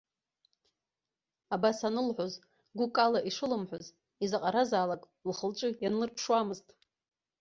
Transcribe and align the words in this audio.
Абас 1.55 1.79
анылҳәоз, 1.87 2.33
гәыкала 2.77 3.19
ишылымҳәоз, 3.29 3.85
изаҟаразаалак 4.23 5.03
лхы-лҿы 5.29 5.69
ианлырԥшуамызт. 5.83 6.67